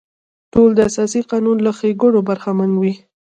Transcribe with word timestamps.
ټول 0.53 0.69
د 0.75 0.79
اساسي 0.89 1.21
قانون 1.31 1.57
له 1.65 1.71
ښېګڼو 1.77 2.19
برخمن 2.29 2.71
وي. 2.81 2.93